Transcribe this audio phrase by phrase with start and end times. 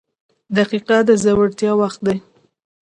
[0.57, 2.17] •دقیقه د زړورتیا وخت دی.